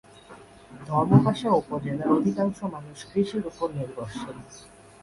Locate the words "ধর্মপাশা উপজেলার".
0.87-2.09